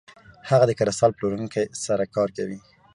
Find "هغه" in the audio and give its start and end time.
0.49-0.65